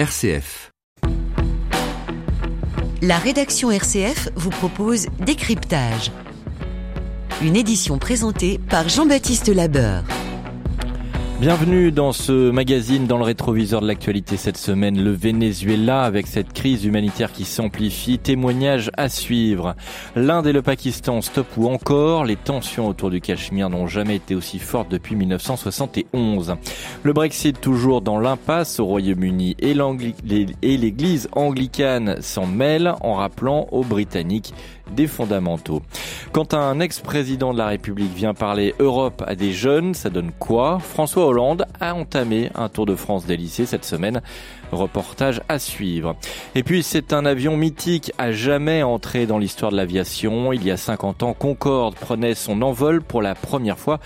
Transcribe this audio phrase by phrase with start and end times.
[0.00, 0.70] RCF.
[3.02, 6.10] La rédaction RCF vous propose Décryptage.
[7.42, 10.04] Une édition présentée par Jean-Baptiste Labeur.
[11.40, 16.52] Bienvenue dans ce magazine dans le rétroviseur de l'actualité cette semaine, le Venezuela avec cette
[16.52, 19.74] crise humanitaire qui s'amplifie, témoignage à suivre.
[20.14, 24.34] L'Inde et le Pakistan stop ou encore, les tensions autour du Cachemire n'ont jamais été
[24.34, 26.56] aussi fortes depuis 1971.
[27.04, 33.82] Le Brexit toujours dans l'impasse au Royaume-Uni et l'église anglicane s'en mêle en rappelant aux
[33.82, 34.52] Britanniques
[34.94, 35.82] des fondamentaux.
[36.32, 40.78] Quand un ex-président de la République vient parler Europe à des jeunes, ça donne quoi?
[40.78, 44.22] François Hollande a entamé un tour de France des lycées cette semaine.
[44.72, 46.16] Reportage à suivre.
[46.54, 50.52] Et puis c'est un avion mythique à jamais entré dans l'histoire de l'aviation.
[50.52, 53.98] Il y a 50 ans, Concorde prenait son envol pour la première fois.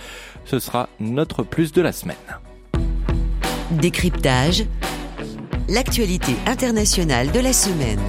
[0.45, 2.15] Ce sera notre plus de la semaine.
[3.71, 4.65] Décryptage.
[5.67, 7.99] L'actualité internationale de la semaine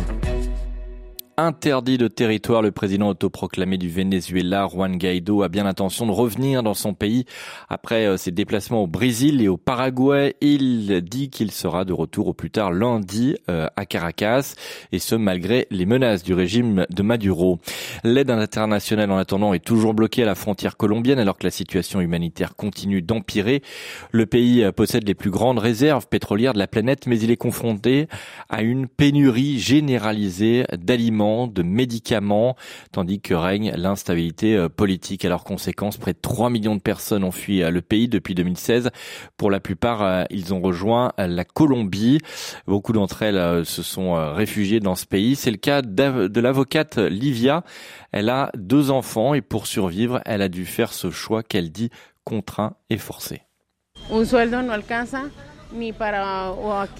[1.38, 6.62] interdit de territoire, le président autoproclamé du Venezuela, Juan Guaido, a bien l'intention de revenir
[6.62, 7.26] dans son pays
[7.68, 10.37] après euh, ses déplacements au Brésil et au Paraguay.
[10.40, 14.54] Il dit qu'il sera de retour au plus tard lundi euh, à Caracas,
[14.92, 17.59] et ce malgré les menaces du régime de Maduro.
[18.02, 22.01] L'aide internationale en attendant est toujours bloquée à la frontière colombienne alors que la situation
[22.01, 23.62] humanitaire continue d'empirer.
[24.10, 27.37] Le pays euh, possède les plus grandes réserves pétrolières de la planète, mais il est
[27.37, 28.09] confronté
[28.48, 32.57] à une pénurie généralisée d'aliments de médicaments,
[32.93, 35.24] tandis que règne l'instabilité euh, politique.
[35.24, 38.91] Alors conséquence, près de 3 millions de personnes ont fui euh, le pays depuis 2016.
[39.37, 42.21] Pour la plupart, euh, ils ont rejoint la Colombie.
[42.66, 45.37] Beaucoup d'entre elles se sont réfugiées dans ce pays.
[45.37, 47.65] C'est le cas de l'avocate Livia.
[48.13, 51.91] Elle a deux enfants et pour survivre, elle a dû faire ce choix qu'elle dit
[52.24, 53.43] contraint et forcé.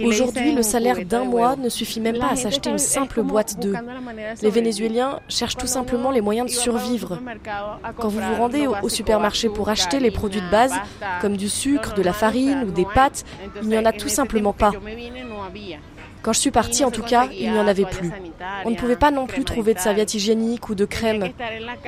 [0.05, 3.77] Aujourd'hui, le salaire d'un mois ne suffit même pas à s'acheter une simple boîte d'œufs.
[4.42, 7.19] Les Vénézuéliens cherchent tout simplement les moyens de survivre.
[7.97, 10.75] Quand vous vous rendez au supermarché pour acheter les produits de base,
[11.21, 13.25] comme du sucre, de la farine ou des pâtes,
[13.62, 14.72] il n'y en a tout simplement pas.
[16.26, 18.10] Quand je suis partie, en tout cas, il n'y en avait plus.
[18.64, 21.28] On ne pouvait pas non plus trouver de serviettes hygiéniques ou de crème.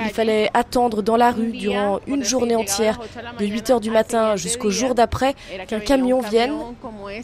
[0.00, 3.00] Il fallait attendre dans la rue durant une journée entière,
[3.36, 5.34] de 8 heures du matin jusqu'au jour d'après,
[5.66, 6.54] qu'un camion vienne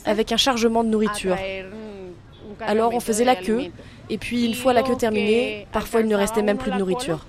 [0.06, 1.36] avec un chargement de nourriture.
[2.60, 3.70] Alors on faisait la queue,
[4.10, 7.24] et puis une fois la queue terminée, parfois il ne restait même plus de nourriture.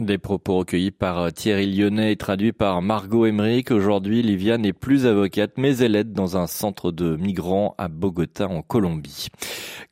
[0.00, 3.70] Des propos recueillis par euh, Thierry Lyonnais et traduits par Margot Emmerich.
[3.70, 8.48] Aujourd'hui, Livia n'est plus avocate, mais elle aide dans un centre de migrants à Bogota,
[8.48, 9.28] en Colombie.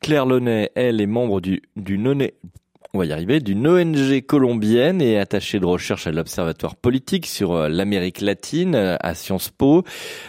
[0.01, 1.97] Claire Launay, elle, est membre du, du
[2.93, 7.53] on va y arriver, d'une ONG colombienne et attachée de recherche à l'Observatoire politique sur
[7.53, 9.83] euh, l'Amérique latine euh, à Sciences Po.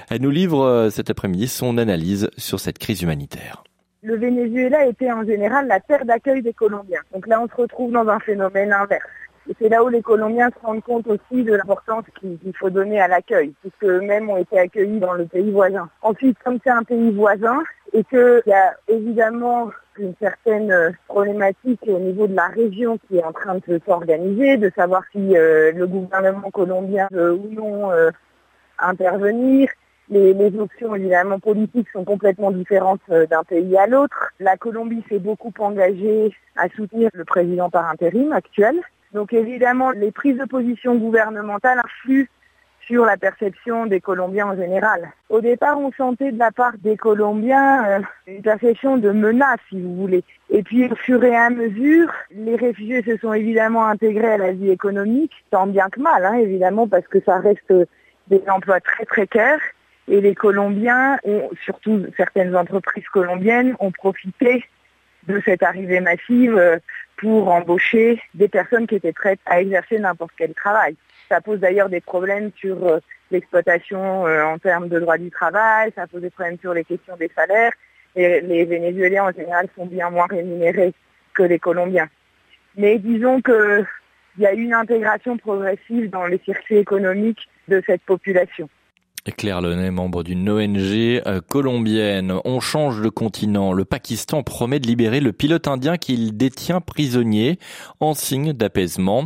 [0.09, 3.65] Elle nous livre cet après-midi son analyse sur cette crise humanitaire
[4.05, 7.01] le Venezuela était en général la terre d'accueil des Colombiens.
[7.15, 9.03] Donc là, on se retrouve dans un phénomène inverse.
[9.49, 13.01] Et c'est là où les Colombiens se rendent compte aussi de l'importance qu'il faut donner
[13.01, 15.89] à l'accueil, puisque eux-mêmes ont été accueillis dans le pays voisin.
[16.03, 17.63] Ensuite, comme c'est un pays voisin,
[17.93, 23.19] et qu'il y a évidemment une certaine euh, problématique au niveau de la région qui
[23.19, 27.93] est en train de s'organiser, de savoir si euh, le gouvernement colombien veut ou non
[27.93, 28.11] euh,
[28.79, 29.69] intervenir.
[30.11, 34.33] Les, les, options évidemment politiques sont complètement différentes d'un pays à l'autre.
[34.39, 38.83] La Colombie s'est beaucoup engagée à soutenir le président par intérim actuel,
[39.15, 42.27] donc évidemment, les prises de position gouvernementales influent
[42.87, 45.11] sur la perception des Colombiens en général.
[45.31, 49.81] Au départ, on sentait de la part des Colombiens euh, une perception de menace, si
[49.81, 50.23] vous voulez.
[50.51, 54.53] Et puis, au fur et à mesure, les réfugiés se sont évidemment intégrés à la
[54.53, 57.73] vie économique, tant bien que mal, hein, évidemment, parce que ça reste
[58.27, 59.61] des emplois très précaires.
[60.09, 61.17] Et les Colombiens,
[61.65, 64.63] surtout certaines entreprises colombiennes, ont profité
[65.27, 66.79] de cette arrivée massive euh,
[67.25, 70.95] pour embaucher des personnes qui étaient prêtes à exercer n'importe quel travail.
[71.31, 72.99] Ça pose d'ailleurs des problèmes sur euh,
[73.31, 77.17] l'exploitation euh, en termes de droit du travail, ça pose des problèmes sur les questions
[77.17, 77.73] des salaires,
[78.15, 80.93] et les Vénézuéliens en général sont bien moins rémunérés
[81.33, 82.11] que les Colombiens.
[82.77, 83.87] Mais disons qu'il
[84.37, 88.69] y a une intégration progressive dans les circuits économiques de cette population.
[89.33, 92.35] Claire Lenay, membre d'une ONG euh, colombienne.
[92.45, 93.73] On change de continent.
[93.73, 97.59] Le Pakistan promet de libérer le pilote indien qu'il détient prisonnier
[98.01, 99.25] en signe d'apaisement.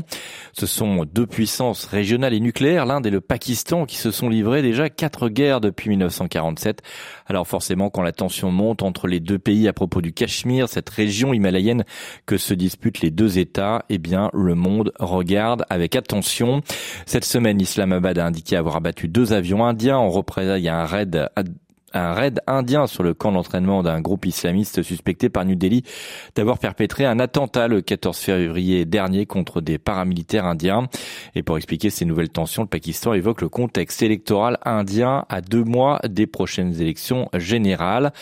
[0.52, 4.62] Ce sont deux puissances régionales et nucléaires, l'Inde et le Pakistan, qui se sont livrés
[4.62, 6.80] déjà quatre guerres depuis 1947.
[7.26, 10.90] Alors forcément, quand la tension monte entre les deux pays à propos du Cachemire, cette
[10.90, 11.84] région himalayenne
[12.24, 16.62] que se disputent les deux États, eh bien, le monde regarde avec attention.
[17.04, 20.84] Cette semaine, Islamabad a indiqué avoir abattu deux avions indiens indien en représailles à un
[20.84, 21.30] raid
[21.94, 25.84] un raid indien sur le camp d'entraînement d'un groupe islamiste suspecté par New Delhi
[26.34, 30.88] d'avoir perpétré un attentat le 14 février dernier contre des paramilitaires indiens.
[31.34, 35.64] Et pour expliquer ces nouvelles tensions, le Pakistan évoque le contexte électoral indien à deux
[35.64, 38.12] mois des prochaines élections générales.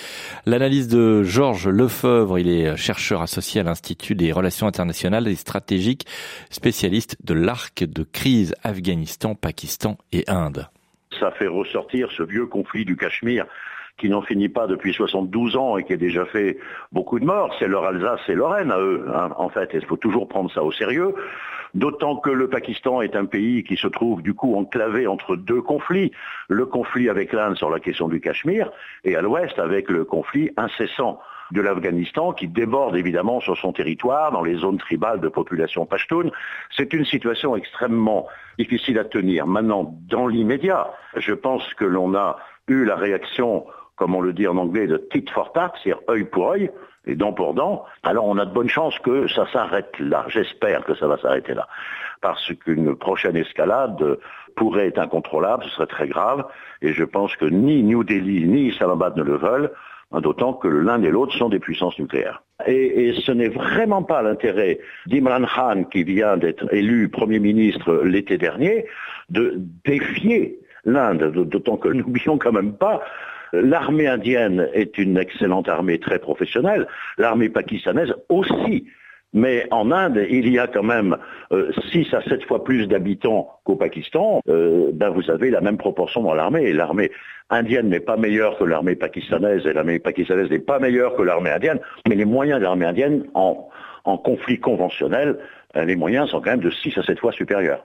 [0.44, 6.06] L'analyse de Georges Lefebvre, il est chercheur associé à l'Institut des relations internationales et stratégiques,
[6.50, 10.68] spécialiste de l'arc de crise Afghanistan, Pakistan et Inde
[11.18, 13.46] ça fait ressortir ce vieux conflit du Cachemire
[13.98, 16.58] qui n'en finit pas depuis 72 ans et qui a déjà fait
[16.92, 17.54] beaucoup de morts.
[17.58, 19.70] C'est leur Alsace et Lorraine à eux, hein, en fait.
[19.72, 21.14] il faut toujours prendre ça au sérieux.
[21.74, 25.60] D'autant que le Pakistan est un pays qui se trouve du coup enclavé entre deux
[25.60, 26.12] conflits.
[26.48, 28.70] Le conflit avec l'Inde sur la question du Cachemire
[29.04, 31.20] et à l'ouest avec le conflit incessant
[31.52, 36.30] de l'Afghanistan qui déborde évidemment sur son territoire, dans les zones tribales de population pashtoun.
[36.76, 38.26] C'est une situation extrêmement
[38.58, 39.46] difficile à tenir.
[39.46, 42.38] Maintenant, dans l'immédiat, je pense que l'on a
[42.68, 43.66] eu la réaction,
[43.96, 46.70] comme on le dit en anglais, de tit for tat, c'est-à-dire œil pour œil
[47.06, 47.84] et dent pour dent.
[48.02, 50.24] Alors on a de bonnes chances que ça s'arrête là.
[50.28, 51.68] J'espère que ça va s'arrêter là.
[52.20, 54.18] Parce qu'une prochaine escalade
[54.56, 56.44] pourrait être incontrôlable, ce serait très grave.
[56.82, 59.70] Et je pense que ni New Delhi ni Islamabad ne le veulent.
[60.16, 62.42] Hein, d'autant que l'un et l'autre sont des puissances nucléaires.
[62.66, 68.38] Et, ce n'est vraiment pas l'intérêt d'Imran Khan, qui vient d'être élu Premier ministre l'été
[68.38, 68.86] dernier,
[69.28, 73.02] de défier l'Inde, d'autant que n'oublions quand même pas
[73.52, 76.86] L'armée indienne est une excellente armée très professionnelle,
[77.16, 78.86] l'armée pakistanaise aussi.
[79.36, 81.18] Mais en Inde, il y a quand même
[81.50, 84.40] 6 euh, à 7 fois plus d'habitants qu'au Pakistan.
[84.48, 86.72] Euh, ben vous avez la même proportion dans l'armée.
[86.72, 87.12] L'armée
[87.50, 91.50] indienne n'est pas meilleure que l'armée pakistanaise et l'armée pakistanaise n'est pas meilleure que l'armée
[91.50, 91.80] indienne.
[92.08, 93.68] Mais les moyens de l'armée indienne en,
[94.06, 95.36] en conflit conventionnel,
[95.76, 97.84] euh, les moyens sont quand même de 6 à 7 fois supérieurs.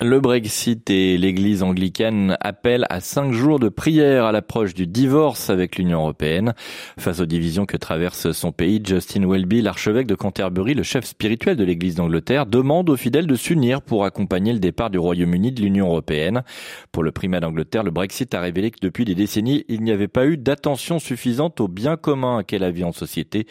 [0.00, 5.50] Le Brexit et l'Église anglicane appellent à cinq jours de prière à l'approche du divorce
[5.50, 6.54] avec l'Union européenne.
[7.00, 11.56] Face aux divisions que traverse son pays, Justin Welby, l'archevêque de Canterbury, le chef spirituel
[11.56, 15.62] de l'Église d'Angleterre, demande aux fidèles de s'unir pour accompagner le départ du Royaume-Uni de
[15.62, 16.44] l'Union européenne.
[16.92, 20.06] Pour le primat d'Angleterre, le Brexit a révélé que depuis des décennies, il n'y avait
[20.06, 23.48] pas eu d'attention suffisante au bien commun qu'est la vie en société,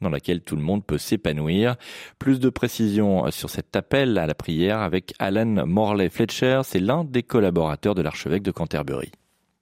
[0.00, 1.76] dans laquelle tout le monde peut s'épanouir.
[2.18, 6.78] Plus de précisions sur cet appel à la prière avec Alan Moore Morley Fletcher, c'est
[6.78, 9.10] l'un des collaborateurs de l'archevêque de Canterbury.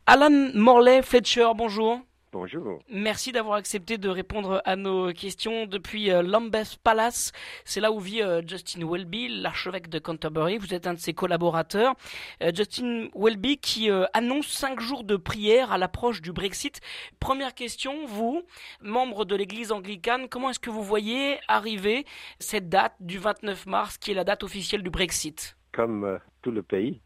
[0.05, 2.03] Alan Morley Fletcher, bonjour.
[2.33, 2.81] Bonjour.
[2.91, 7.33] Merci d'avoir accepté de répondre à nos questions depuis euh, Lambeth Palace.
[7.65, 10.59] C'est là où vit euh, Justin Welby, l'archevêque de Canterbury.
[10.59, 11.95] Vous êtes un de ses collaborateurs.
[12.43, 16.83] Euh, Justin Welby qui annonce cinq jours de prière à l'approche du Brexit.
[17.21, 18.43] Première question, vous,
[18.83, 22.05] membre de l'église anglicane, comment est-ce que vous voyez arriver
[22.39, 25.58] cette date du 29 mars qui est la date officielle du Brexit?
[25.79, 27.01] Comme euh, tout le pays,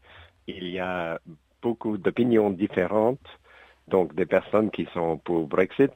[0.47, 1.19] il y a
[1.61, 3.29] beaucoup d'opinions différentes,
[3.87, 5.93] donc des personnes qui sont pour Brexit,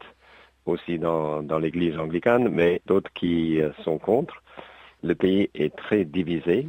[0.68, 4.44] aussi dans, l'Église anglicane, mais d'autres qui euh, sont contre.
[5.02, 6.68] Le pays est très divisé.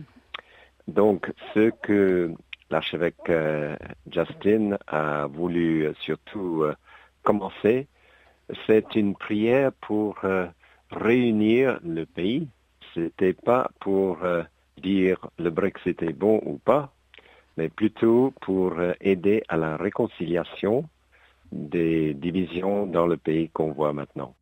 [0.86, 2.32] Donc ce que
[2.70, 3.76] l'archevêque euh,
[4.10, 6.64] Justin a voulu surtout
[7.22, 7.86] commencer,
[8.66, 10.20] c'est une prière pour
[10.90, 12.48] réunir le pays.
[12.94, 14.18] C'était pas pour
[14.78, 16.92] dire le Brexit est bon ou pas,
[17.56, 20.88] mais plutôt pour euh, aider à la réconciliation
[21.52, 24.34] des divisions dans le pays qu'on voit maintenant.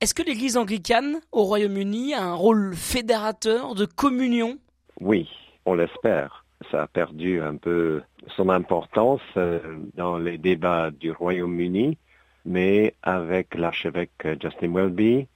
[0.00, 4.58] Est-ce que l'Église anglicane au Royaume-Uni a un rôle fédérateur de communion?
[5.00, 5.28] Oui,
[5.66, 6.44] on l'espère.
[6.70, 8.02] Ça a perdu un peu
[8.36, 9.60] son importance euh,
[9.94, 11.98] dans les débats du Royaume-Uni,
[12.44, 15.26] mais avec l'archevêque Justin Welby,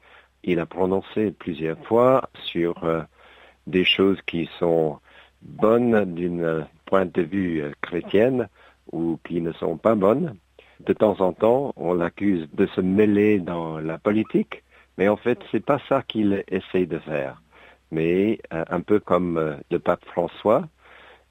[0.44, 3.02] il a prononcé plusieurs fois sur euh,
[3.66, 4.98] des choses qui sont
[5.42, 8.48] bonnes d'une point de vue euh, chrétienne
[8.92, 10.36] ou qui ne sont pas bonnes.
[10.80, 14.62] De temps en temps, on l'accuse de se mêler dans la politique,
[14.98, 17.40] mais en fait, c'est pas ça qu'il essaie de faire.
[17.90, 20.68] Mais euh, un peu comme euh, le pape François,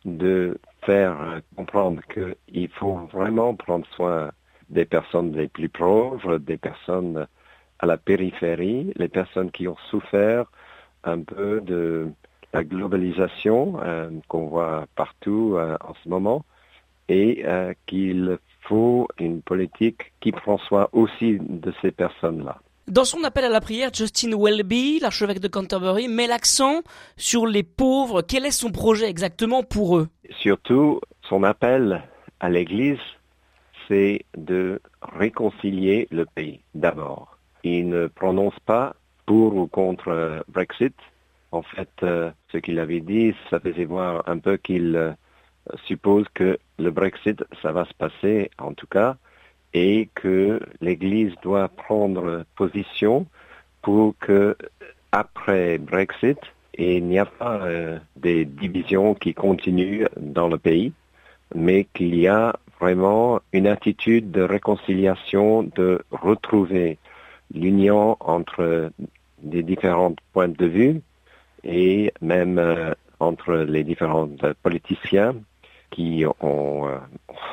[0.06, 4.32] de faire comprendre qu'il faut vraiment prendre soin
[4.70, 7.26] des personnes les plus pauvres, des personnes
[7.80, 10.52] à la périphérie, les personnes qui ont souffert
[11.04, 12.12] un peu de
[12.54, 16.46] la globalisation euh, qu'on voit partout euh, en ce moment
[17.10, 22.60] et euh, qu'il faut une politique qui prend soin aussi de ces personnes-là.
[22.88, 26.82] Dans son appel à la prière, Justin Welby, l'archevêque de Canterbury, met l'accent
[27.18, 28.22] sur les pauvres.
[28.22, 30.10] Quel est son projet exactement pour eux?
[30.42, 32.04] Surtout, son appel
[32.40, 33.00] à l'Église,
[33.88, 37.38] c'est de réconcilier le pays d'abord.
[37.64, 38.96] Il ne prononce pas
[39.26, 40.96] pour ou contre Brexit,
[41.54, 45.14] en fait, euh, ce qu'il avait dit, ça faisait voir un peu qu'il euh,
[45.86, 49.18] suppose que le Brexit, ça va se passer en tout cas,
[49.74, 53.28] et que l'Église doit prendre position
[53.84, 54.58] pour que
[55.12, 56.40] après Brexit,
[56.76, 60.92] il n'y a pas euh, des divisions qui continuent dans le pays,
[61.54, 66.98] mais qu'il y a vraiment une attitude de réconciliation, de retrouver
[67.54, 68.92] l'union entre
[69.44, 71.02] les différents points de vue
[71.64, 74.30] et même euh, entre les différents
[74.62, 75.36] politiciens
[75.92, 76.98] qui ont, euh,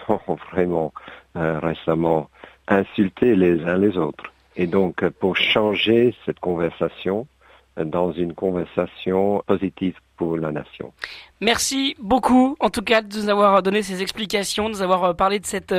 [0.52, 0.92] vraiment
[1.36, 2.28] euh, récemment
[2.68, 4.32] insulté les uns les autres.
[4.56, 7.26] Et donc, pour changer cette conversation
[7.76, 10.92] dans une conversation positive pour la nation.
[11.40, 15.38] Merci beaucoup, en tout cas, de nous avoir donné ces explications, de nous avoir parlé
[15.38, 15.74] de cet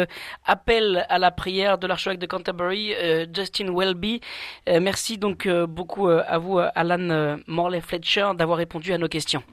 [0.45, 2.93] appel à la prière de l'archevêque de Canterbury,
[3.33, 4.21] Justin Welby.
[4.67, 9.43] merci donc beaucoup à vous, Alan Morley-Fletcher, d'avoir répondu à nos questions.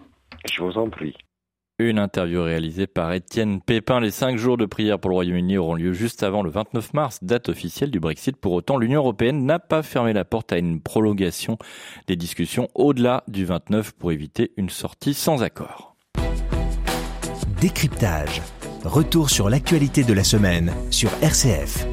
[0.51, 1.15] Je vous en prie.
[1.81, 4.01] Une interview réalisée par Étienne Pépin.
[4.01, 7.21] Les cinq jours de prière pour le Royaume-Uni auront lieu juste avant le 29 mars,
[7.23, 8.37] date officielle du Brexit.
[8.37, 11.57] Pour autant, l'Union européenne n'a pas fermé la porte à une prolongation
[12.09, 15.95] des discussions au-delà du 29 pour éviter une sortie sans accord.
[17.61, 18.43] Décryptage.
[18.83, 21.87] Retour sur l'actualité de la semaine sur RCF.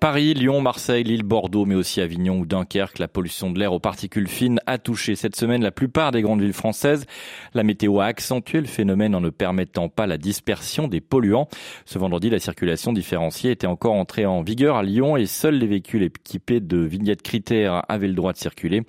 [0.00, 3.80] Paris, Lyon, Marseille, Lille, Bordeaux, mais aussi Avignon ou Dunkerque, la pollution de l'air aux
[3.80, 7.04] particules fines a touché cette semaine la plupart des grandes villes françaises.
[7.52, 11.48] La météo a accentué le phénomène en ne permettant pas la dispersion des polluants.
[11.84, 15.66] Ce vendredi, la circulation différenciée était encore entrée en vigueur à Lyon et seuls les
[15.66, 18.84] véhicules équipés de vignettes critères avaient le droit de circuler.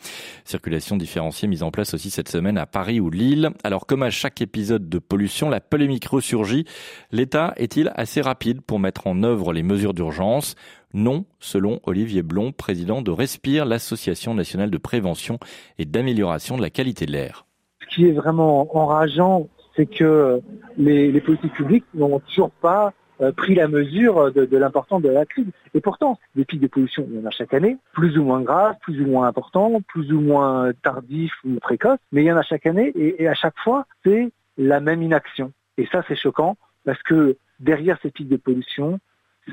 [0.45, 3.49] Circulation différenciée mise en place aussi cette semaine à Paris ou Lille.
[3.63, 6.65] Alors comme à chaque épisode de pollution, la polémique ressurgit.
[7.11, 10.55] L'État est-il assez rapide pour mettre en œuvre les mesures d'urgence?
[10.93, 15.39] Non, selon Olivier Blond, président de Respire, l'association nationale de prévention
[15.77, 17.45] et d'amélioration de la qualité de l'air.
[17.81, 20.41] Ce qui est vraiment enrageant, c'est que
[20.77, 25.47] les, politiques publiques n'ont toujours pas euh, pris la mesure de, l'importance de la crise.
[25.73, 28.41] Et pourtant, des pics de pollution, il y en a chaque année, plus ou moins
[28.41, 32.37] graves, plus ou moins importants, plus ou moins tardifs ou précoces, mais il y en
[32.37, 35.51] a chaque année et à chaque fois, c'est la même inaction.
[35.77, 38.99] Et ça, c'est choquant parce que derrière ces pics de pollution,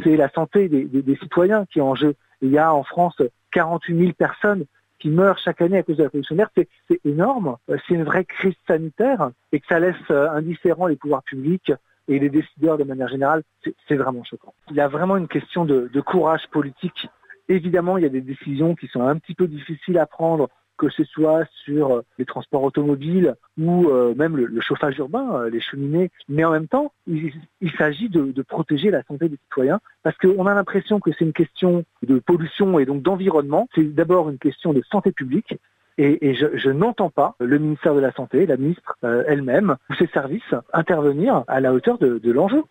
[0.03, 2.15] c'est la santé des, citoyens qui est en jeu.
[2.43, 3.21] Il y a en France
[3.53, 4.65] 48 000 personnes
[4.99, 7.57] qui meurent chaque année à cause de la pollution d'air, c'est énorme.
[7.69, 11.73] C'est une vraie crise sanitaire et que ça laisse euh, indifférents les pouvoirs publics
[12.09, 13.43] et les décideurs de manière générale,
[13.89, 14.55] c'est vraiment choquant.
[14.71, 17.09] Il y a vraiment une question de courage politique.
[17.49, 20.89] Évidemment, il y a des décisions qui sont un petit peu difficiles à prendre que
[20.89, 25.61] ce soit sur euh, les transports automobiles ou euh, même le, chauffage urbain, euh, les
[25.61, 26.11] cheminées.
[26.29, 27.33] Mais en même temps, il,
[27.79, 31.85] s'agit de, protéger la santé des citoyens parce qu'on a l'impression que c'est une question
[32.03, 33.69] de pollution et donc d'environnement.
[33.75, 35.57] C'est d'abord une question de santé publique.
[35.99, 40.55] Et, je, n'entends pas le ministère de la Santé, la ministre elle-même ou ses services
[40.75, 42.63] intervenir à la hauteur de l'enjeu.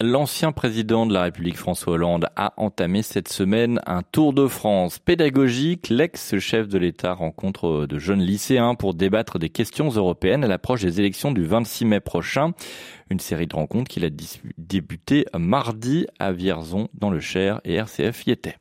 [0.00, 5.00] L'ancien président de la République François Hollande a entamé cette semaine un tour de France
[5.00, 5.88] pédagogique.
[5.88, 11.00] L'ex-chef de l'État rencontre de jeunes lycéens pour débattre des questions européennes à l'approche des
[11.00, 12.52] élections du 26 mai prochain.
[13.10, 14.10] Une série de rencontres qu'il a
[14.56, 18.54] débuté mardi à Vierzon dans le Cher et RCF y était.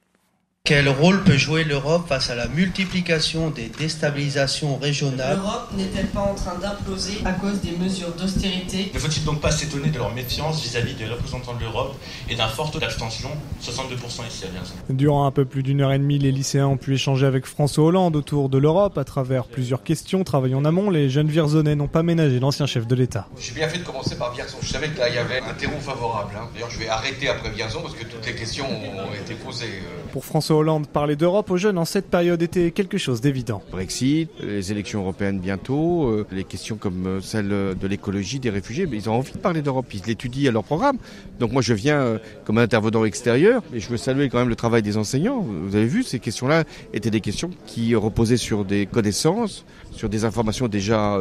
[0.67, 6.19] Quel rôle peut jouer l'Europe face à la multiplication des déstabilisations régionales L'Europe n'est-elle pas
[6.19, 10.13] en train d'imploser à cause des mesures d'austérité Ne faut-il donc pas s'étonner de leur
[10.13, 11.95] méfiance vis-à-vis des représentants de l'Europe
[12.29, 13.29] et d'un fort taux d'abstention,
[13.63, 16.75] 62% ici à Vierzon Durant un peu plus d'une heure et demie, les lycéens ont
[16.75, 20.25] pu échanger avec François Hollande autour de l'Europe à travers plusieurs questions.
[20.25, 23.29] Travaillant en amont, les jeunes Vierzonais n'ont pas ménagé l'ancien chef de l'État.
[23.39, 24.57] J'ai bien fait de commencer par Vierzon.
[24.61, 26.33] Je savais qu'il y avait un terreau favorable.
[26.37, 26.49] Hein.
[26.53, 29.65] D'ailleurs, je vais arrêter après Vierzon parce que toutes les questions ont été posées.
[29.67, 30.11] Euh.
[30.11, 33.61] Pour François Hollande, parler d'Europe aux jeunes en cette période était quelque chose d'évident.
[33.71, 38.87] Brexit, les élections européennes bientôt, euh, les questions comme euh, celle de l'écologie, des réfugiés,
[38.91, 40.97] ils ont envie de parler d'Europe, ils l'étudient à leur programme.
[41.39, 44.55] Donc moi je viens euh, comme intervenant extérieur et je veux saluer quand même le
[44.55, 45.39] travail des enseignants.
[45.39, 50.25] Vous avez vu, ces questions-là étaient des questions qui reposaient sur des connaissances, sur des
[50.25, 51.19] informations déjà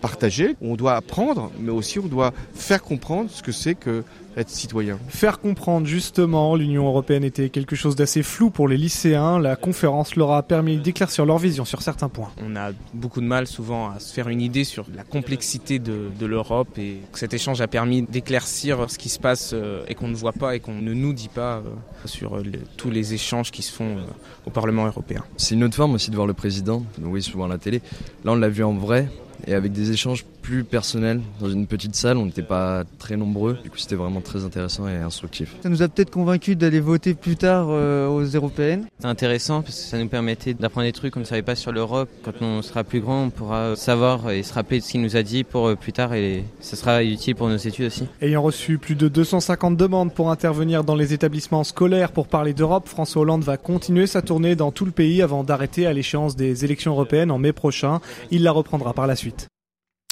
[0.00, 0.56] partagées.
[0.60, 4.02] On doit apprendre, mais aussi on doit faire comprendre ce que c'est que
[4.38, 4.98] être citoyen.
[5.08, 9.38] Faire comprendre justement, l'Union européenne était quelque chose d'assez flou pour les lycéens.
[9.38, 12.30] La conférence leur a permis d'éclaircir leur vision sur certains points.
[12.44, 16.26] On a beaucoup de mal souvent à se faire une idée sur la complexité de,
[16.28, 20.14] l'Europe et cet échange a permis d'éclaircir ce qui se passe euh, et qu'on ne
[20.14, 21.62] voit pas et qu'on ne nous dit pas euh,
[22.04, 22.42] sur euh,
[22.76, 23.96] tous les échanges qui se font
[24.44, 25.24] au Parlement européen.
[25.38, 27.80] C'est une autre forme aussi de voir le président, oui souvent à la télé.
[28.24, 29.08] Là on l'a vu en vrai
[29.46, 32.16] et avec des échanges plus personnel dans une petite salle.
[32.16, 33.58] On n'était pas très nombreux.
[33.62, 35.54] Du coup, c'était vraiment très intéressant et instructif.
[35.62, 38.86] Ça nous a peut-être convaincu d'aller voter plus tard euh, aux européennes.
[38.98, 41.70] C'est intéressant parce que ça nous permettait d'apprendre des trucs qu'on ne savait pas sur
[41.70, 42.08] l'Europe.
[42.22, 45.16] Quand on sera plus grand, on pourra savoir et se rappeler de ce qu'il nous
[45.16, 48.04] a dit pour euh, plus tard et ça sera utile pour nos études aussi.
[48.22, 52.88] Ayant reçu plus de 250 demandes pour intervenir dans les établissements scolaires pour parler d'Europe,
[52.88, 56.64] François Hollande va continuer sa tournée dans tout le pays avant d'arrêter à l'échéance des
[56.64, 58.00] élections européennes en mai prochain.
[58.30, 59.27] Il la reprendra par la suite.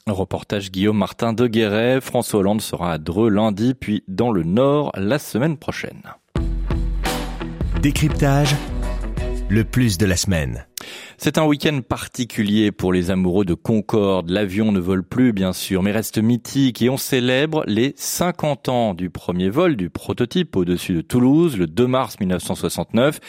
[0.09, 2.01] Reportage Guillaume Martin de Guéret.
[2.01, 6.03] François Hollande sera à Dreux lundi, puis dans le Nord la semaine prochaine.
[7.83, 8.55] Décryptage,
[9.49, 10.67] le plus de la semaine.
[11.19, 14.29] C'est un week-end particulier pour les amoureux de Concorde.
[14.29, 18.95] L'avion ne vole plus, bien sûr, mais reste mythique et on célèbre les 50 ans
[18.95, 23.21] du premier vol du prototype au-dessus de Toulouse, le 2 mars 1969.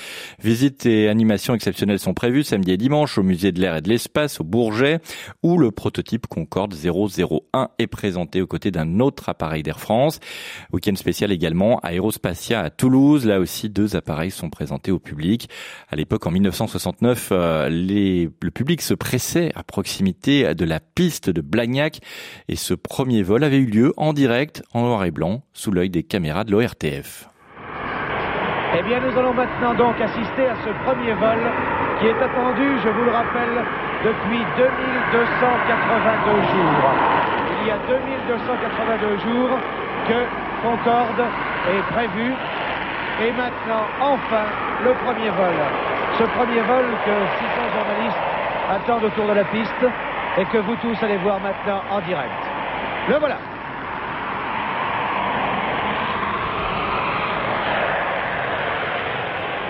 [0.43, 3.87] Visites et animations exceptionnelles sont prévues samedi et dimanche au musée de l'air et de
[3.87, 4.99] l'espace au Bourget,
[5.41, 10.19] où le prototype Concorde 001 est présenté aux côtés d'un autre appareil d'Air France.
[10.73, 13.25] Week-end spécial également à Aérospatiale à Toulouse.
[13.25, 15.49] Là aussi, deux appareils sont présentés au public.
[15.89, 17.31] À l'époque, en 1969,
[17.69, 21.99] le public se pressait à proximité de la piste de Blagnac
[22.47, 25.89] et ce premier vol avait eu lieu en direct, en noir et blanc, sous l'œil
[25.89, 27.27] des caméras de l'ORTF.
[28.77, 31.39] Eh bien, nous allons maintenant donc assister à ce premier vol
[31.99, 33.63] qui est attendu, je vous le rappelle,
[34.03, 36.91] depuis 2282 jours.
[37.61, 39.57] Il y a 2282 jours
[40.07, 40.19] que
[40.61, 41.23] Concorde
[41.69, 42.33] est prévu
[43.23, 44.45] et maintenant, enfin,
[44.83, 45.96] le premier vol.
[46.17, 48.17] Ce premier vol que 600 journalistes
[48.69, 49.85] attendent autour de la piste
[50.39, 52.31] et que vous tous allez voir maintenant en direct.
[53.07, 53.37] Le voilà.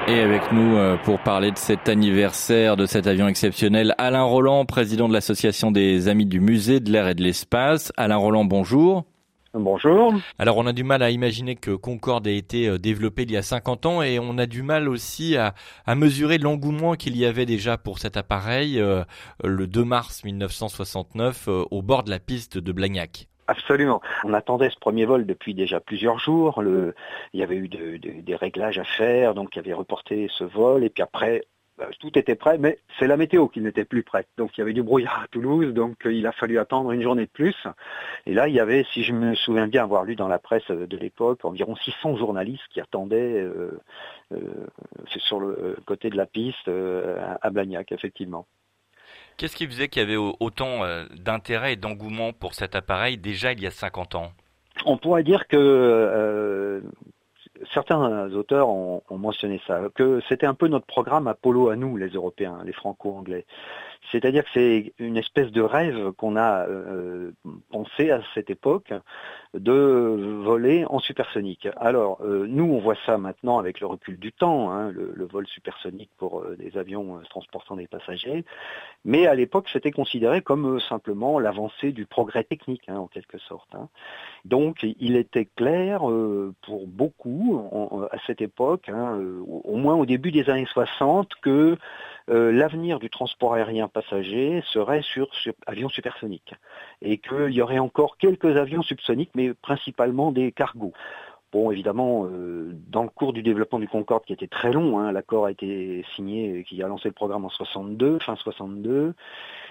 [0.07, 4.63] Et avec nous euh, pour parler de cet anniversaire de cet avion exceptionnel, Alain Roland,
[4.63, 7.91] président de l'association des Amis du Musée de l'air et de l'espace.
[7.97, 9.03] Alain Roland, bonjour.
[9.59, 10.13] Bonjour.
[10.37, 13.37] Alors on a du mal à imaginer que Concorde ait été euh, développé il y
[13.37, 15.53] a 50 ans et on a du mal aussi à,
[15.95, 19.03] mesurer l'engouement qu'il y avait déjà pour cet appareil euh,
[19.43, 23.27] le 2 mars 1969 euh, au bord de la piste de Blagnac.
[23.47, 24.01] Absolument.
[24.25, 26.61] On attendait ce premier vol depuis déjà plusieurs jours.
[26.61, 30.83] Il y avait eu des réglages à faire, donc il y avait reporté ce vol.
[30.83, 31.43] Et puis après,
[31.99, 34.27] tout était prêt, mais c'est la météo qui n'était plus prête.
[34.37, 37.01] Donc il y avait du brouillard à Toulouse, donc euh, il a fallu attendre une
[37.01, 37.55] journée de plus.
[38.25, 40.67] Et là, il y avait, si je me souviens bien avoir lu dans la presse
[40.67, 43.79] de l'époque, environ 600 journalistes qui attendaient euh,
[44.33, 44.39] euh,
[45.17, 46.69] sur le côté de la piste
[47.41, 48.47] à Blagnac, effectivement.
[49.37, 50.81] Qu'est-ce qui faisait qu'il y avait autant
[51.15, 54.31] d'intérêt et d'engouement pour cet appareil déjà il y a 50 ans?
[54.85, 56.81] On pourrait dire que
[57.73, 62.09] certains auteurs ont, mentionné ça, que c'était un peu notre programme Apollo à nous, les
[62.09, 63.45] Européens, les Franco-Anglais.
[64.11, 67.31] C'est-à-dire que c'est une espèce de rêve qu'on a euh,
[67.71, 68.93] pensé à cette époque
[69.53, 71.67] de voler en supersonique.
[71.77, 75.45] Alors, euh, nous, on voit ça maintenant avec le recul du temps, hein, le, vol
[75.47, 78.45] supersonique pour euh, des avions transportant des passagers,
[79.03, 83.67] mais à l'époque, c'était considéré comme simplement l'avancée du progrès technique, hein, en quelque sorte.
[83.75, 83.89] Hein.
[84.45, 87.61] Donc, il était clair pour beaucoup
[88.11, 91.77] à cette époque, au moins au début des années 60, que
[92.29, 95.29] euh, l'avenir du transport aérien passager serait sur,
[95.65, 96.53] avions supersoniques
[97.01, 100.93] et qu'il y aurait encore quelques avions subsoniques, mais principalement des cargos.
[101.53, 105.13] Bon, évidemment, euh, dans le cours du développement du Concorde, qui était très long, hein,
[105.13, 109.13] l'accord a été signé, qui a lancé le programme en 62, fin 62.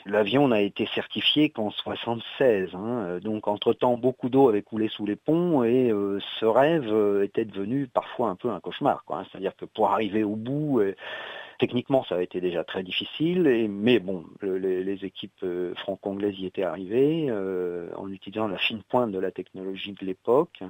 [0.07, 2.75] L'avion n'a été certifié qu'en 76.
[2.75, 3.19] Hein.
[3.23, 7.88] donc, entre-temps, beaucoup d'eau avait coulé sous les ponts et euh, ce rêve était devenu
[7.88, 9.03] parfois un peu un cauchemar.
[9.11, 9.25] Hein.
[9.31, 10.81] C'est-à-dire que pour arriver au bout,
[11.59, 16.62] Techniquement, ça a été déjà très difficile, mais bon, les, équipes euh, franco-anglaises y étaient
[16.64, 20.62] arrivées euh, en utilisant la fine pointe de la technologie de l'époque.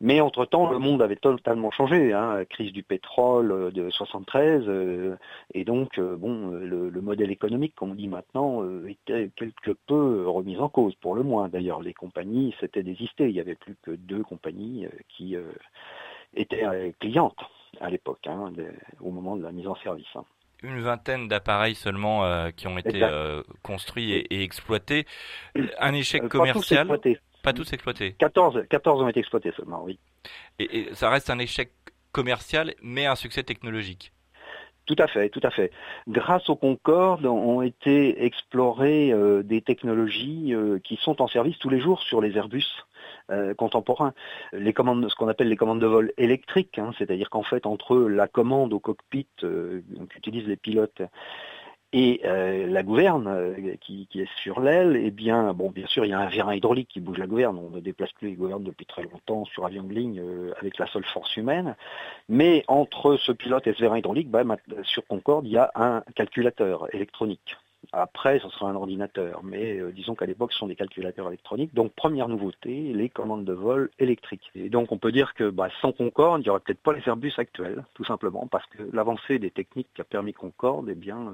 [0.00, 2.12] Mais entre-temps, le monde avait totalement changé.
[2.12, 5.16] Hein, la crise du pétrole euh, de 73,
[5.54, 10.68] et donc, bon, le, modèle économique, comme on dit maintenant, était quelque peu remis en
[10.68, 11.48] cause, pour le moins.
[11.48, 13.28] D'ailleurs, les compagnies s'étaient désistées.
[13.28, 15.36] Il n'y avait plus que deux compagnies qui
[16.34, 17.40] étaient clientes
[17.80, 18.52] à l'époque, hein,
[19.00, 20.06] au moment de la mise en service.
[20.14, 20.24] Hein.
[20.62, 25.06] Une vingtaine d'appareils seulement euh, qui ont été euh, construits et, exploités.
[25.80, 26.86] Un échec commercial.
[26.86, 27.20] Pas tous exploités.
[27.42, 28.12] Pas tous exploités.
[28.18, 29.98] 14, 14 ont été exploités seulement, oui.
[30.60, 31.72] Et, ça reste un échec
[32.12, 34.12] commercial, mais un succès technologique.
[34.86, 35.70] Tout à fait, tout à fait.
[36.08, 41.80] Grâce au Concorde, ont été explorées euh, des technologies qui sont en service tous les
[41.80, 42.66] jours sur les Airbus
[43.30, 44.14] euh, contemporains.
[44.52, 47.96] Les commandes, ce qu'on appelle les commandes de vol électriques, hein, c'est-à-dire qu'en fait entre
[47.96, 51.02] la commande au cockpit euh, qu'utilisent les pilotes
[51.94, 56.08] Et euh, la gouverne euh, qui, est sur l'aile, eh bien, bon, bien sûr, il
[56.08, 57.58] y a un vérin hydraulique qui bouge la gouverne.
[57.58, 60.78] On ne déplace plus les gouvernes depuis très longtemps sur avion de ligne euh, avec
[60.78, 61.76] la seule force humaine.
[62.30, 64.44] Mais entre ce pilote et ce vérin hydraulique, bah,
[64.84, 67.56] sur Concorde, il y a un calculateur électronique.
[67.92, 71.74] Après, ce sera un ordinateur, mais disons qu'à l'époque, ce sont des calculateurs électroniques.
[71.74, 74.50] Donc, première nouveauté, les commandes de vol électriques.
[74.54, 77.02] Et donc, on peut dire que bah, sans Concorde, il n'y aurait peut-être pas les
[77.06, 81.32] Airbus actuels, tout simplement, parce que l'avancée des techniques qui a permis Concorde, eh bien,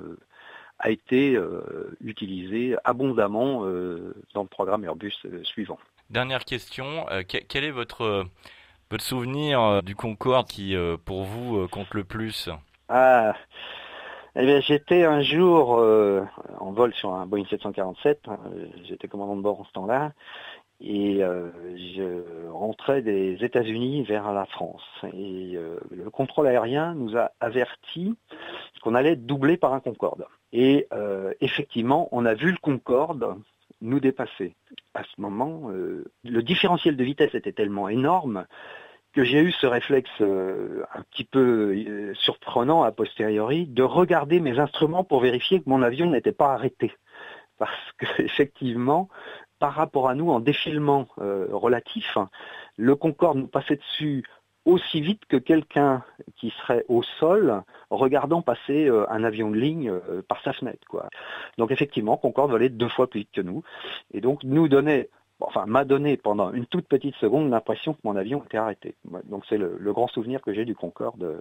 [0.79, 5.79] a été euh, utilisé abondamment euh, dans le programme Airbus euh, suivant.
[6.11, 8.27] Dernière question, quel est votre,
[8.91, 12.49] votre souvenir du Concorde qui, pour vous, compte le plus?
[12.89, 13.35] Ah,
[14.37, 15.71] eh J'étais un jour
[16.59, 18.39] en vol sur un Boeing 747, hein,
[18.85, 20.13] j'étais commandant de bord en ce temps-là,
[20.81, 24.85] et je rentrais des États-Unis vers la France.
[25.13, 25.59] Et
[25.91, 28.15] le contrôle aérien nous a averti
[28.83, 30.27] qu'on allait être doublé par un Concorde.
[30.53, 33.37] Et euh, effectivement, on a vu le Concorde
[33.81, 34.55] nous dépasser.
[34.95, 38.47] À ce moment, euh, le différentiel de vitesse était tellement énorme
[39.13, 44.59] que j'ai eu ce réflexe euh, un petit peu surprenant a posteriori de regarder mes
[44.59, 46.93] instruments pour vérifier que mon avion n'était pas arrêté.
[47.59, 49.09] Parce qu'effectivement,
[49.59, 52.17] par rapport à nous, en défilement relatif,
[52.77, 54.25] le Concorde nous passait dessus
[54.69, 56.05] aussi vite que quelqu'un
[56.37, 60.87] qui serait au sol regardant passer euh, un avion de ligne euh, par sa fenêtre.
[61.57, 63.63] Donc effectivement, Concorde volait deux fois plus vite que nous,
[64.13, 65.09] et donc nous donnait,
[65.41, 68.95] enfin m'a donné pendant une toute petite seconde l'impression que mon avion était arrêté.
[69.25, 71.41] Donc c'est le, grand souvenir que j'ai du Concorde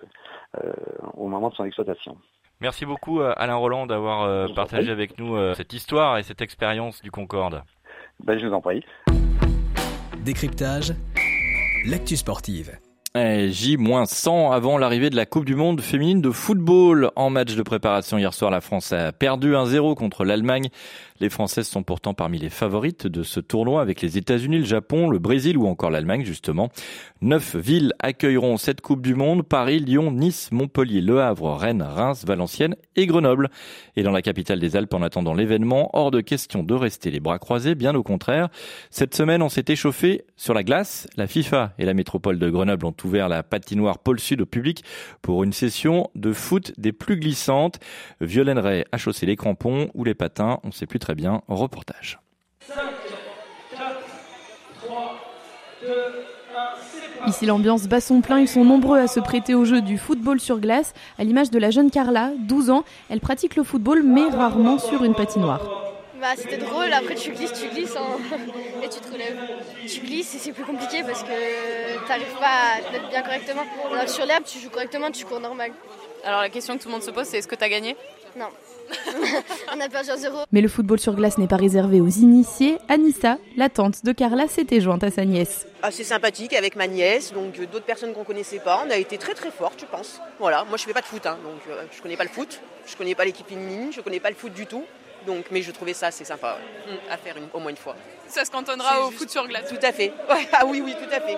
[0.58, 0.74] euh,
[1.16, 2.18] au moment de son exploitation.
[2.60, 7.64] Merci beaucoup Alain Roland d'avoir partagé avec nous cette histoire et cette expérience du Concorde.
[8.24, 8.84] Ben, je vous en prie.
[10.24, 10.94] Décryptage,
[11.86, 12.78] l'actu sportive.
[13.16, 17.12] J-100 avant l'arrivée de la Coupe du Monde féminine de football.
[17.16, 20.68] En match de préparation hier soir, la France a perdu 1-0 contre l'Allemagne.
[21.20, 25.10] Les Françaises sont pourtant parmi les favorites de ce tournoi avec les États-Unis, le Japon,
[25.10, 26.70] le Brésil ou encore l'Allemagne justement.
[27.22, 32.24] Neuf villes accueilleront cette Coupe du Monde, Paris, Lyon, Nice, Montpellier, Le Havre, Rennes, Reims,
[32.28, 33.50] Valenciennes et Grenoble.
[33.96, 37.20] Et dans la capitale des Alpes en attendant l'événement, hors de question de rester les
[37.20, 38.50] bras croisés, bien au contraire.
[38.92, 41.08] Cette semaine, on s'est échauffé sur la glace.
[41.18, 44.84] La FIFA et la métropole de Grenoble ont ouvert la patinoire Pôle Sud au public
[45.22, 47.80] pour une session de foot des plus glissantes.
[48.20, 51.42] Violaine Ray a chaussé les crampons ou les patins, on sait plus très bien.
[51.48, 52.20] Reportage.
[57.28, 60.40] Ici l'ambiance bat son plein, ils sont nombreux à se prêter au jeu du football
[60.40, 62.84] sur glace, à l'image de la jeune Carla, 12 ans.
[63.10, 65.87] Elle pratique le football mais rarement sur une patinoire.
[66.20, 68.18] Bah, c'était drôle, après tu glisses, tu glisses hein.
[68.84, 69.38] et tu te relèves.
[69.88, 73.22] Tu glisses et c'est plus compliqué parce que tu n'arrives pas à te mettre bien
[73.22, 73.64] correctement.
[73.92, 75.72] Alors sur l'herbe, tu joues correctement, tu cours normal.
[76.24, 77.96] Alors la question que tout le monde se pose, c'est est-ce que tu as gagné?
[78.36, 78.48] Non.
[79.76, 80.40] On a perdu à zéro.
[80.52, 82.78] Mais le football sur glace n'est pas réservé aux initiés.
[82.88, 85.68] Anissa, la tante de Carla, s'était jointe à sa nièce.
[85.84, 88.84] Assez sympathique avec ma nièce, donc euh, d'autres personnes qu'on connaissait pas.
[88.88, 90.20] On a été très très fortes, je pense.
[90.40, 92.60] Voilà, moi je fais pas de foot, hein, donc euh, je connais pas le foot,
[92.88, 94.84] je connais pas l'équipe féminine, je connais pas le foot du tout.
[95.28, 97.96] Donc, mais je trouvais ça assez sympa mm, à faire au moins une fois.
[98.28, 99.70] Ça se cantonnera au foot sur glace.
[99.70, 100.14] Tout à fait.
[100.54, 101.38] ah oui, oui, tout à fait.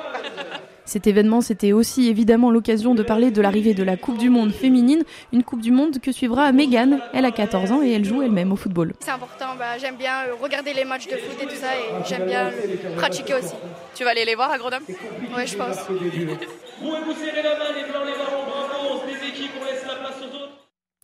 [0.85, 4.51] Cet événement, c'était aussi évidemment l'occasion de parler de l'arrivée de la Coupe du Monde
[4.51, 7.01] féminine, une Coupe du Monde que suivra Megan.
[7.13, 8.93] Elle a 14 ans et elle joue elle-même au football.
[8.99, 12.07] C'est important, bah, j'aime bien euh, regarder les matchs de foot et tout ça et
[12.07, 12.51] j'aime bien
[12.95, 13.53] pratiquer aussi.
[13.95, 14.85] Tu vas aller les voir à Grenoble?
[14.87, 15.77] Oui, je pense.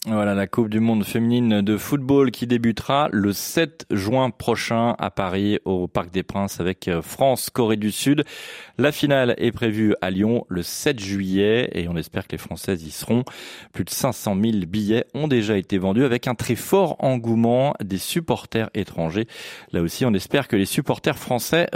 [0.08, 5.10] Voilà la Coupe du Monde féminine de football qui débutera le 7 juin prochain à
[5.10, 8.24] Paris au Parc des Princes avec euh, France Corée du Sud.
[8.78, 12.84] La finale est prévue à Lyon le 7 juillet et on espère que les Françaises
[12.84, 13.24] y seront.
[13.74, 17.98] Plus de 500 000 billets ont déjà été vendus avec un très fort engouement des
[17.98, 19.26] supporters étrangers.
[19.72, 21.68] Là aussi, on espère que les supporters français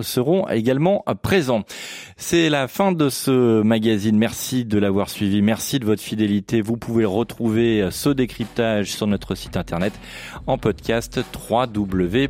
[0.00, 1.64] seront également présents.
[2.16, 4.16] C'est la fin de ce magazine.
[4.16, 5.42] Merci de l'avoir suivi.
[5.42, 6.62] Merci de votre fidélité.
[6.62, 7.04] Vous pouvez
[7.82, 9.92] retrouver ce décryptage sur notre site internet
[10.46, 12.24] en podcast www.rcf.fr.